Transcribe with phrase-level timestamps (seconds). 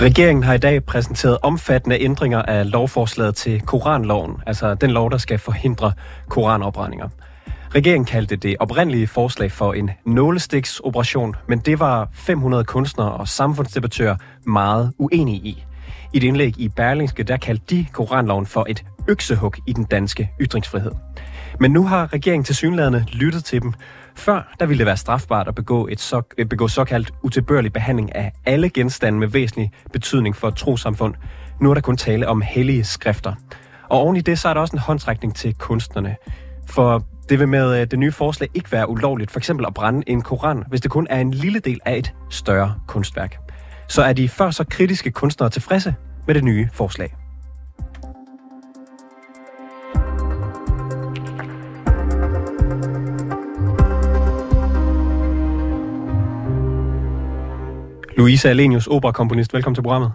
[0.00, 5.18] Regeringen har i dag præsenteret omfattende ændringer af lovforslaget til Koranloven, altså den lov, der
[5.18, 5.92] skal forhindre
[6.28, 7.08] koranopbrændinger.
[7.74, 14.16] Regeringen kaldte det oprindelige forslag for en nålestiksoperation, men det var 500 kunstnere og samfundsdebattører
[14.46, 15.64] meget uenige i.
[16.12, 20.30] I et indlæg i Berlingske, der kaldte de Koranloven for et øksehug i den danske
[20.40, 20.92] ytringsfrihed.
[21.60, 23.72] Men nu har regeringen til synlædende lyttet til dem.
[24.16, 28.16] Før der ville det være strafbart at begå, et så, øh, begå såkaldt utilbørlig behandling
[28.16, 31.14] af alle genstande med væsentlig betydning for et trosamfund.
[31.60, 33.34] Nu er der kun tale om hellige skrifter.
[33.88, 36.16] Og oven i det, så er der også en håndtrækning til kunstnerne.
[36.66, 40.02] For det vil med øh, det nye forslag ikke være ulovligt for eksempel at brænde
[40.06, 43.36] en koran, hvis det kun er en lille del af et større kunstværk.
[43.88, 45.94] Så er de før så kritiske kunstnere tilfredse
[46.26, 47.25] med det nye forslag.
[58.26, 59.54] Louise Alenius, operakomponist.
[59.54, 60.12] Velkommen til programmet.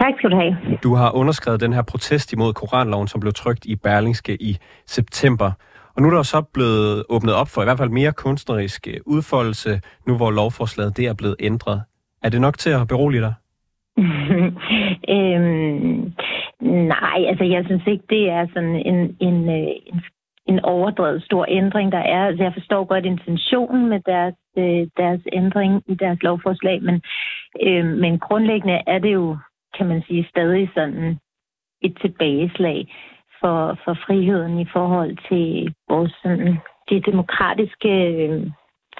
[0.00, 0.56] Tak skal du have.
[0.82, 5.50] Du har underskrevet den her protest imod Koranloven, som blev trygt i Berlingske i september.
[5.96, 8.96] Og nu er der så blevet åbnet op for i hvert fald mere kunstnerisk øh,
[9.06, 11.82] udfoldelse, nu hvor lovforslaget det er blevet ændret.
[12.22, 13.34] Er det nok til at berolige dig?
[15.16, 16.12] øhm,
[16.94, 20.00] nej, altså jeg synes ikke, det er sådan en, en, øh, en,
[20.46, 22.26] en overdrevet stor ændring, der er.
[22.26, 27.02] Altså, jeg forstår godt intentionen med deres, øh, deres ændring i deres lovforslag, men,
[27.62, 29.36] øh, men grundlæggende er det jo,
[29.76, 31.18] kan man sige, stadig sådan
[31.82, 32.94] et tilbageslag
[33.40, 36.58] for, for friheden i forhold til vores sådan,
[36.90, 38.50] de demokratiske øh,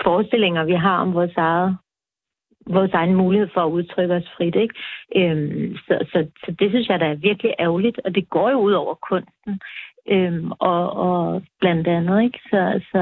[0.03, 1.77] forestillinger, vi har om vores eget
[2.67, 4.55] vores egen mulighed for at udtrykke os frit.
[4.55, 4.75] Ikke?
[5.17, 8.59] Øhm, så, så, så det synes jeg, der er virkelig ærgerligt, og det går jo
[8.59, 9.61] ud over kunsten.
[10.11, 12.39] Øhm, og, og blandt andet, ikke?
[12.51, 12.99] Så, så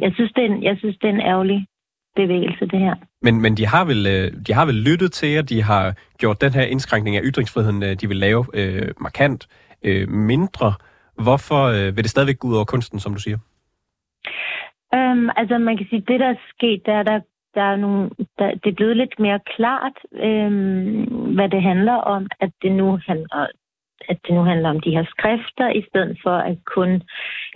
[0.00, 1.66] jeg, synes, det er en, jeg synes, det er en ærgerlig
[2.16, 2.94] bevægelse, det her.
[3.22, 6.40] Men, men de, har vel, øh, de har vel lyttet til at de har gjort
[6.40, 9.48] den her indskrænkning af ytringsfriheden, øh, de vil lave øh, markant
[9.84, 10.74] øh, mindre.
[11.24, 13.38] Hvorfor øh, vil det stadigvæk gå ud over kunsten, som du siger?
[14.96, 17.20] Um, altså man kan sige, det der er sket, der, der,
[17.54, 22.26] der er nogle, der, det er blevet lidt mere klart, øhm, hvad det handler om,
[22.40, 23.46] at det nu handler
[24.08, 27.02] at det nu handler om de her skrifter, i stedet for at kun,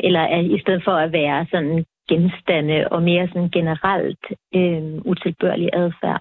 [0.00, 4.24] eller at, i stedet for at være sådan genstande og mere sådan generelt
[4.54, 6.20] øh, utilbørlig adfærd.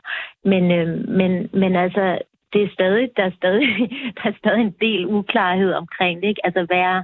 [0.52, 0.88] Men, øh,
[1.20, 2.20] men, men altså,
[2.54, 3.68] det er stadig, der er stadig,
[4.18, 6.28] der er stadig en del uklarhed omkring det.
[6.28, 6.46] Ikke?
[6.46, 7.04] Altså, hvad er,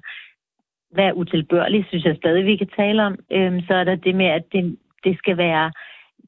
[0.93, 3.15] hvad er utilbørligt, synes jeg stadig, vi kan tale om.
[3.31, 5.71] Øhm, så er der det med, at det, det skal være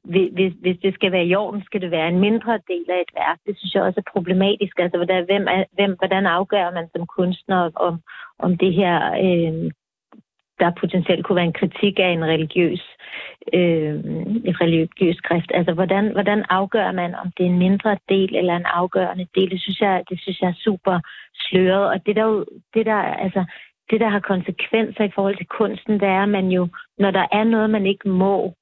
[0.08, 3.12] hvis, hvis det skal være i orden, skal det være en mindre del af et
[3.14, 3.38] værk.
[3.46, 4.78] Det synes jeg også er problematisk.
[4.78, 8.00] Altså, hvordan, hvem, er, hvem, hvordan afgør man som kunstner om,
[8.38, 9.70] om det her, øh,
[10.60, 12.82] der potentielt kunne være en kritik af en religiøs,
[13.52, 13.94] øh,
[14.50, 15.50] et religiøs skrift.
[15.54, 19.50] Altså, hvordan, hvordan afgør man, om det er en mindre del eller en afgørende del?
[19.50, 21.00] Det synes jeg, det synes jeg er super
[21.34, 21.86] sløret.
[21.92, 23.44] Og det der, det der, altså,
[23.90, 26.68] det der har konsekvenser i forhold til kunsten, det er, at man jo,
[26.98, 28.54] når der er noget, man ikke må,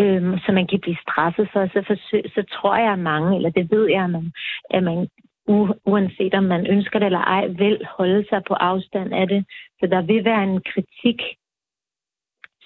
[0.00, 3.50] øhm, så man kan blive straffet for, så, forsøg, så tror jeg, at mange, eller
[3.50, 4.32] det ved jeg, at man,
[4.70, 5.08] at man
[5.48, 9.44] u, uanset om man ønsker det eller ej, vil holde sig på afstand af det.
[9.80, 11.22] Så der vil være en kritik,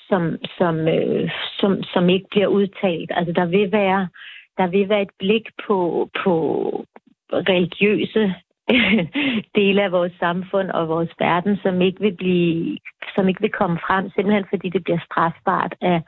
[0.09, 3.11] som, som, øh, som, som ikke bliver udtalt.
[3.15, 4.09] Altså der vil være,
[4.59, 6.35] der vil være et blik på, på
[7.33, 8.35] religiøse
[9.59, 12.79] dele af vores samfund og vores verden, som ikke vil blive,
[13.15, 16.03] som ikke vil komme frem, simpelthen fordi det bliver strafbart af,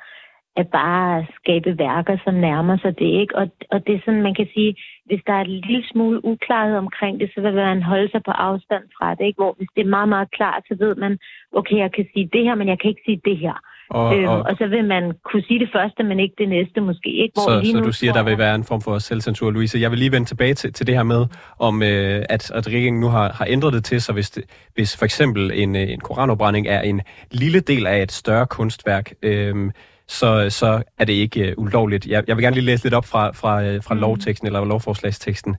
[0.56, 3.10] at bare skabe værker, som nærmer sig det.
[3.22, 3.36] Ikke?
[3.36, 6.76] Og, og det er sådan, man kan sige, hvis der er en lille smule uklarhed
[6.76, 9.24] omkring det, så vil man holde sig på afstand fra det.
[9.24, 9.40] Ikke?
[9.42, 11.18] Hvor hvis det er meget, meget klart, så ved man,
[11.52, 13.56] okay, jeg kan sige det her, men jeg kan ikke sige det her.
[13.90, 16.80] Og, øhm, og, og så vil man kunne sige det første, men ikke det næste
[16.80, 17.10] måske.
[17.10, 17.32] Ikke?
[17.34, 19.78] Hvor så, lige så du siger, der vil være en form for selvcensur, Louise.
[19.78, 21.26] Jeg vil lige vende tilbage til, til det her med,
[21.58, 24.44] om øh, at, at regeringen nu har, har ændret det til, så hvis, det,
[24.74, 27.00] hvis for eksempel en, øh, en koranopbrænding er en
[27.30, 29.70] lille del af et større kunstværk, øh,
[30.10, 32.06] så, så er det ikke uh, ulovligt.
[32.06, 34.00] Jeg, jeg vil gerne lige læse lidt op fra, fra, uh, fra mm.
[34.00, 35.56] lovteksten eller lovforslagsteksten.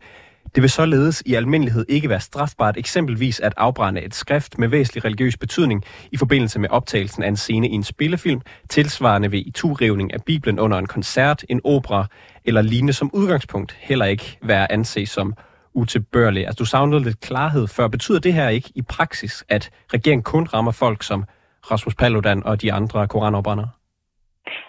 [0.55, 5.05] Det vil således i almindelighed ikke være strafbart eksempelvis at afbrænde et skrift med væsentlig
[5.05, 9.51] religiøs betydning i forbindelse med optagelsen af en scene i en spillefilm, tilsvarende ved i
[9.51, 12.05] turivning af Bibelen under en koncert, en opera
[12.45, 15.33] eller lignende som udgangspunkt heller ikke være anset som
[15.73, 16.45] utilbørlig.
[16.45, 17.87] Altså du savnede lidt klarhed før.
[17.87, 21.23] Betyder det her ikke i praksis, at regeringen kun rammer folk som
[21.71, 23.69] Rasmus Paludan og de andre koranopbrændere?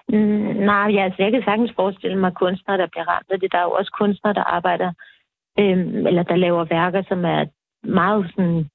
[0.09, 3.53] Mm, nej, ja, altså, jeg kan sagtens forestille mig kunstnere, der bliver ramt af det.
[3.53, 4.93] Der er jo også kunstnere, der arbejder,
[5.59, 7.45] øhm, eller der laver værker, som er
[7.85, 8.69] meget sådan,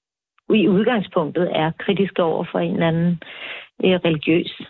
[0.50, 3.20] i udgangspunktet er kritiske over for en eller anden
[3.84, 4.62] øh, religiøs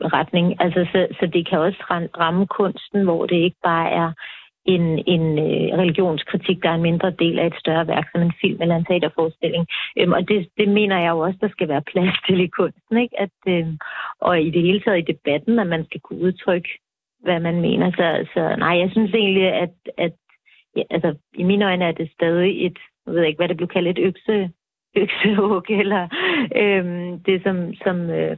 [0.00, 0.60] retning.
[0.60, 1.84] Altså, så, så det kan også
[2.20, 4.12] ramme kunsten, hvor det ikke bare er
[4.64, 4.84] en,
[5.14, 8.62] en øh, religionskritik, der er en mindre del af et større værk, som en film
[8.62, 9.66] eller en teaterforestilling.
[9.98, 12.96] Øhm, og det, det mener jeg jo også, der skal være plads til i kunsten.
[12.96, 13.20] Ikke?
[13.20, 13.66] At, øh,
[14.20, 16.68] og i det hele taget i debatten, at man skal kunne udtrykke,
[17.22, 17.90] hvad man mener.
[17.90, 20.12] Så, så nej, jeg synes egentlig, at, at
[20.76, 23.68] ja, altså, i mine øjne er det stadig et, jeg ved ikke, hvad det blev
[23.68, 24.50] kaldt, et økse,
[24.96, 26.08] øksehug, eller
[26.56, 26.84] øh,
[27.26, 28.36] det som, som øh,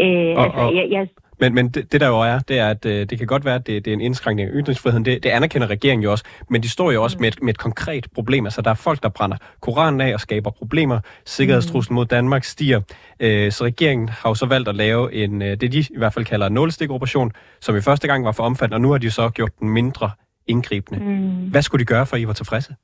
[0.00, 1.08] Øh, og, altså, og, jeg, jeg,
[1.40, 3.54] men, men det, det der jo er, det er, at øh, det kan godt være,
[3.54, 5.04] at det, det er en indskrænkning af ytringsfriheden.
[5.04, 6.24] Det, det anerkender regeringen jo også.
[6.50, 7.20] Men de står jo også mm.
[7.20, 8.46] med, et, med et konkret problem.
[8.46, 11.00] Altså, der er folk, der brænder Koranen af og skaber problemer.
[11.24, 12.80] Sikkerhedstruslen mod Danmark stiger.
[13.20, 16.12] Øh, så regeringen har jo så valgt at lave en, øh, det de i hvert
[16.12, 19.10] fald kalder en nålestik-operation, som i første gang var for omfattende, og nu har de
[19.10, 20.10] så gjort den mindre
[20.46, 21.04] indgribende.
[21.04, 21.50] Mm.
[21.50, 22.74] Hvad skulle de gøre, for at I var tilfredse?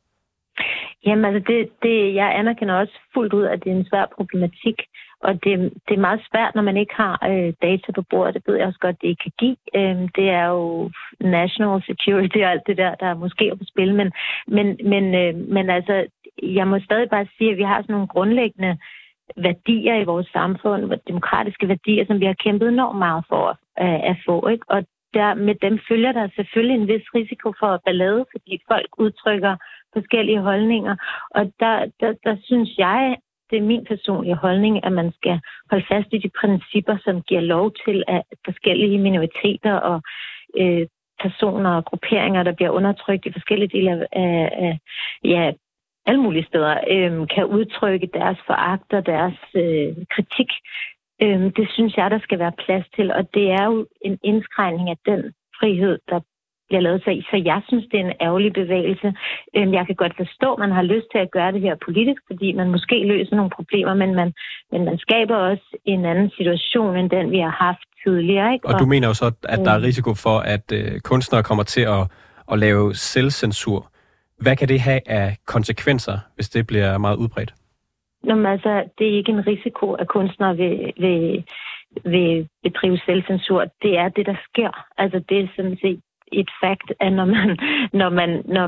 [1.06, 4.76] Jamen altså, det, det, jeg anerkender også fuldt ud, at det er en svær problematik.
[5.20, 8.34] Og det, det er meget svært, når man ikke har øh, data på bordet.
[8.34, 9.56] Det ved jeg også godt, det ikke kan give.
[9.74, 10.90] Øh, det er jo
[11.20, 13.94] national security og alt det der, der er måske på spil.
[13.94, 14.12] Men,
[14.46, 16.06] men, men, øh, men altså,
[16.42, 18.78] jeg må stadig bare sige, at vi har sådan nogle grundlæggende
[19.36, 23.48] værdier i vores samfund, demokratiske værdier, som vi har kæmpet enormt meget for
[23.80, 24.48] øh, at få.
[24.48, 24.64] Ikke?
[24.68, 24.84] Og
[25.14, 29.56] der, med dem følger der selvfølgelig en vis risiko for ballade, fordi folk udtrykker
[29.92, 30.96] forskellige holdninger.
[31.30, 33.16] Og der, der, der synes jeg,
[33.50, 37.40] det er min personlige holdning, at man skal holde fast i de principper, som giver
[37.40, 40.02] lov til, at forskellige minoriteter og
[40.60, 40.86] øh,
[41.20, 44.78] personer og grupperinger, der bliver undertrykt i forskellige dele af, af, af
[45.24, 45.52] ja,
[46.06, 50.50] alle mulige steder, øh, kan udtrykke deres foragt og deres øh, kritik.
[51.22, 54.90] Øh, det synes jeg, der skal være plads til, og det er jo en indskrænkning
[54.90, 56.20] af den frihed, der
[56.70, 57.00] bliver lavet.
[57.04, 59.08] Så, så jeg synes, det er en ærgerlig bevægelse.
[59.56, 62.20] Øhm, jeg kan godt forstå, at man har lyst til at gøre det her politisk,
[62.30, 64.28] fordi man måske løser nogle problemer, men man,
[64.72, 68.52] men man skaber også en anden situation, end den vi har haft tidligere.
[68.52, 68.66] Ikke?
[68.66, 71.64] Og, og du mener jo så, at der er risiko for, at øh, kunstnere kommer
[71.74, 72.02] til at,
[72.52, 73.80] at lave selvcensur.
[74.44, 77.52] Hvad kan det have af konsekvenser, hvis det bliver meget udbredt?
[78.26, 81.44] Jamen altså, det er ikke en risiko, at kunstnere vil, vil,
[82.04, 83.64] vil bedrive selvcensur.
[83.82, 84.86] Det er det, der sker.
[84.98, 86.00] Altså, det er sådan set
[86.32, 87.48] et fakt, at når man,
[87.92, 88.66] når man, når,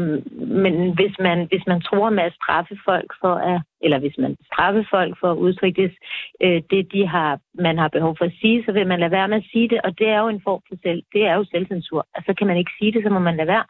[0.62, 4.36] men hvis man, hvis man tror med at straffe folk for at, eller hvis man
[4.52, 5.92] straffer folk for at udtrykke det,
[6.40, 9.28] øh, det de har, man har behov for at sige, så vil man lade være
[9.28, 11.44] med at sige det, og det er jo en form for selv, det er jo
[11.44, 12.06] selvcensur.
[12.14, 13.64] Altså kan man ikke sige det, så må man lade være.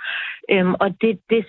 [0.50, 1.47] Øhm, og det, det,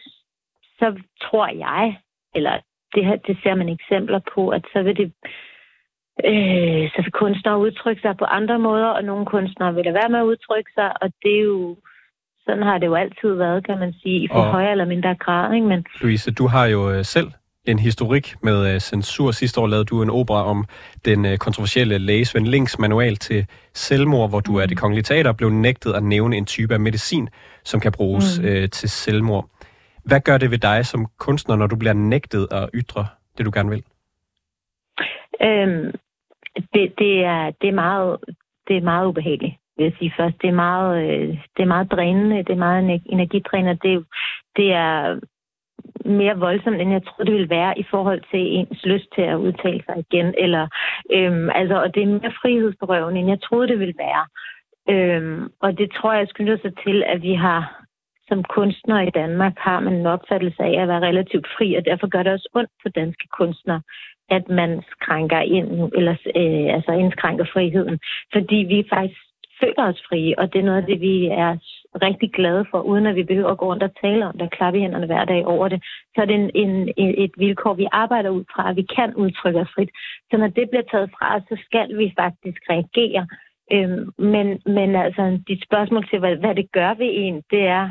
[0.80, 1.98] så tror jeg,
[2.36, 2.60] eller
[2.96, 5.14] det, her, det ser man eksempler på, at så vil det
[6.30, 10.10] øh, så vil kunstnere udtrykke sig på andre måder, og nogle kunstnere vil lade være
[10.10, 11.78] med at udtrykke sig, og det er jo
[12.46, 15.16] sådan har det jo altid været, kan man sige, i for og højere eller mindre
[15.16, 15.54] grad.
[15.54, 15.68] Ikke?
[15.68, 15.86] Men...
[16.02, 17.32] Louise, du har jo øh, selv
[17.66, 19.32] en historik med øh, censur.
[19.32, 20.66] Sidste år lavede du en opera om
[21.06, 25.32] den øh, kontroversielle læge Svend Links manual til selvmord, hvor du er det kongelige teater
[25.32, 27.30] blev nægtet at nævne en type af medicin,
[27.64, 28.48] som kan bruges mm.
[28.48, 29.50] øh, til selvmord.
[30.06, 33.06] Hvad gør det ved dig som kunstner, når du bliver nægtet at ytre
[33.38, 33.84] det, du gerne vil?
[35.42, 35.92] Øhm,
[36.56, 38.18] det, det, er, det, er meget,
[38.68, 40.42] det er meget ubehageligt vil jeg sige først.
[40.42, 41.28] Det er meget, øh,
[41.58, 43.80] det er meget drænende, det er meget energidrænende.
[43.84, 44.06] Det,
[44.56, 45.20] det er
[46.06, 49.36] mere voldsomt, end jeg troede, det ville være i forhold til ens lyst til at
[49.36, 50.34] udtale sig igen.
[50.38, 50.68] Eller,
[51.12, 54.26] øhm, altså, og det er mere frihedsberøvende, end jeg troede, det ville være.
[54.90, 57.84] Øhm, og det tror jeg skylder sig til, at vi har
[58.28, 62.08] som kunstnere i Danmark har man en opfattelse af at være relativt fri, og derfor
[62.08, 63.82] gør det også ondt på danske kunstnere,
[64.30, 68.00] at man skrænker ind, eller øh, altså indskrænker friheden.
[68.34, 69.20] Fordi vi faktisk
[69.62, 71.58] føler os frie, og det er noget af det, vi er
[72.02, 74.80] rigtig glade for, uden at vi behøver at gå rundt og tale om det, klappe
[74.80, 75.84] hænderne hver dag over det.
[76.16, 79.60] Så er det en, en, et vilkår, vi arbejder ud fra, at vi kan udtrykke
[79.60, 79.90] os frit.
[80.32, 83.28] Så når det bliver taget fra os, så skal vi faktisk reagere.
[83.72, 87.90] Øhm, men, men altså, dit spørgsmål til, hvad, hvad det gør ved en, det er,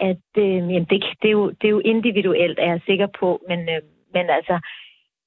[0.00, 3.40] at øh, jamen, det, det, er jo, det er jo individuelt, er jeg sikker på,
[3.48, 3.82] men, øh,
[4.14, 4.58] men altså,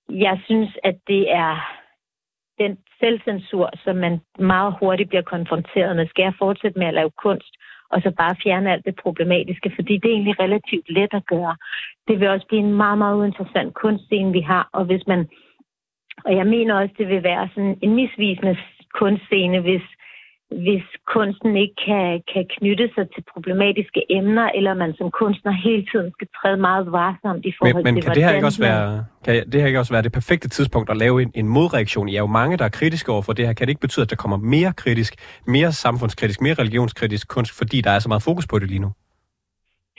[0.10, 1.54] jeg synes, at det er
[2.60, 6.08] den selvcensur, som man meget hurtigt bliver konfronteret med.
[6.08, 7.54] Skal jeg fortsætte med at lave kunst,
[7.92, 11.56] og så bare fjerne alt det problematiske, fordi det er egentlig relativt let at gøre.
[12.08, 15.28] Det vil også blive en meget, meget interessant kunstscene, vi har, og hvis man
[16.26, 18.58] og jeg mener også, det vil være sådan en misvisende
[18.94, 19.82] kunstscene, hvis
[20.52, 25.86] hvis kunsten ikke kan, kan knytte sig til problematiske emner, eller man som kunstner hele
[25.92, 28.62] tiden skal træde meget varsomt i forhold men, men til, kan det her ikke også
[28.62, 32.10] være, kan det her ikke også være det perfekte tidspunkt at lave en, en modreaktion?
[32.10, 33.54] I er jo mange, der er kritiske over for det her.
[33.54, 35.14] Kan det ikke betyde, at der kommer mere kritisk,
[35.48, 38.92] mere samfundskritisk, mere religionskritisk kunst, fordi der er så meget fokus på det lige nu?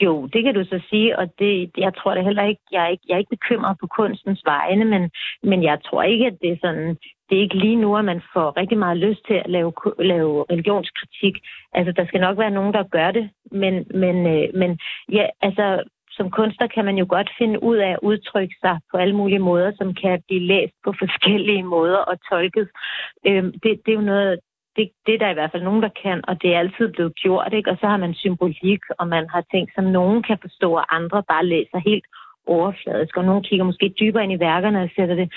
[0.01, 2.87] Jo, det kan du så sige, og det, jeg tror det heller ikke, jeg er
[2.87, 5.11] ikke, jeg er ikke bekymret på kunstens vegne, men,
[5.43, 6.97] men jeg tror ikke, at det er sådan
[7.29, 10.45] det er ikke lige nu, at man får rigtig meget lyst til at lave, lave
[10.51, 11.35] religionskritik.
[11.73, 14.79] Altså, der skal nok være nogen, der gør det, men, men, øh, men
[15.11, 18.97] ja, altså, som kunstner kan man jo godt finde ud af at udtrykke sig på
[18.97, 22.69] alle mulige måder, som kan blive læst på forskellige måder og tolket.
[23.27, 24.39] Øh, det, det er jo noget,
[24.75, 27.15] det, det er der i hvert fald nogen, der kan, og det er altid blevet
[27.15, 27.71] gjort, ikke?
[27.71, 31.23] Og så har man symbolik, og man har ting, som nogen kan forstå, og andre
[31.23, 32.05] bare læser helt
[32.49, 35.29] overfladisk, og nogen kigger måske dybere ind i værkerne og sætter det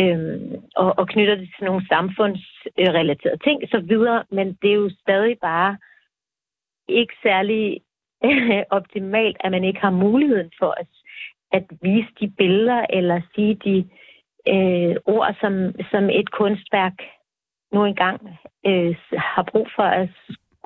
[0.00, 0.40] øh,
[0.76, 5.36] og, og knytter det til nogle samfundsrelaterede ting så videre, men det er jo stadig
[5.40, 5.76] bare
[6.88, 7.80] ikke særlig
[8.78, 10.86] optimalt, at man ikke har muligheden for at,
[11.52, 13.76] at vise de billeder eller sige de
[14.48, 15.52] øh, ord, som,
[15.90, 16.94] som et kunstværk
[17.72, 20.08] nu engang øh, har brug for at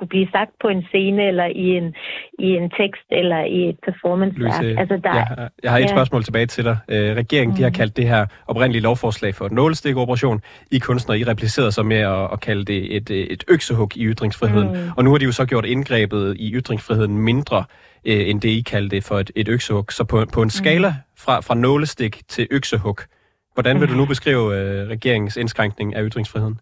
[0.00, 1.94] skulle blive sagt på en scene, eller i en,
[2.38, 4.36] i en tekst, eller i et performance
[4.80, 5.86] Altså, der, jeg, jeg har et ja.
[5.86, 6.76] spørgsmål tilbage til dig.
[6.88, 7.56] Øh, regeringen mm.
[7.56, 7.74] de har mm.
[7.74, 10.40] kaldt det her oprindelige lovforslag for et nålestikoperation.
[10.70, 14.68] I kunstnere, I replicerede så med at, at kalde det et, et øksehug i ytringsfriheden.
[14.68, 14.90] Mm.
[14.96, 17.64] Og nu har de jo så gjort indgrebet i ytringsfriheden mindre,
[18.04, 19.92] øh, end det I kaldte det for et, et øksehug.
[19.92, 20.94] Så på, på en skala mm.
[21.18, 22.98] fra, fra nålestik til øksehug,
[23.54, 26.60] hvordan vil du nu beskrive øh, regeringens indskrænkning af ytringsfriheden?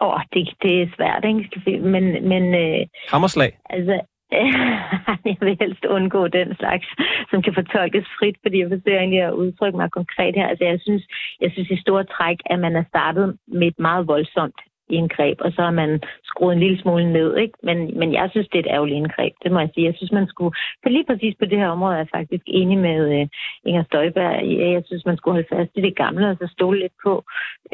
[0.00, 1.80] Åh, oh, det, det er svært, ikke?
[1.94, 3.50] Men, men, øh, Hammerslag?
[3.70, 4.00] Altså,
[5.30, 6.86] jeg vil helst undgå den slags,
[7.30, 10.46] som kan fortolkes frit, fordi jeg forsøger egentlig at udtrykke mig konkret her.
[10.46, 11.02] Altså, jeg synes,
[11.40, 15.52] jeg synes i store træk, at man er startet med et meget voldsomt indgreb, og
[15.52, 17.36] så har man skruet en lille smule ned.
[17.36, 17.54] Ikke?
[17.62, 19.86] Men, men jeg synes, det er et ærgerligt indgreb, det må jeg sige.
[19.86, 22.78] Jeg synes, man skulle, for lige præcis på det her område er jeg faktisk enig
[22.78, 23.28] med uh,
[23.68, 24.34] Inger Støjberg.
[24.74, 27.24] Jeg synes, man skulle holde fast i det gamle, og så stole lidt på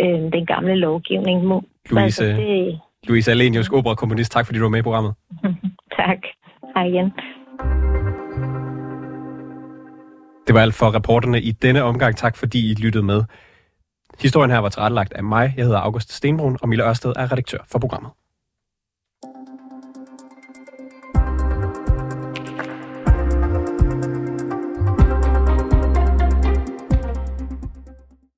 [0.02, 1.38] uh, den gamle lovgivning.
[1.90, 2.80] Louise, altså, det...
[3.08, 5.12] Louise Alenius, opera-komponist, tak fordi du var med i programmet.
[6.00, 6.20] tak.
[6.74, 7.12] Hej igen.
[10.46, 12.16] Det var alt for reporterne i denne omgang.
[12.16, 13.22] Tak fordi I lyttede med.
[14.22, 15.54] Historien her var tilrettelagt af mig.
[15.56, 18.10] Jeg hedder August Stenbrun, og Mille Ørsted er redaktør for programmet.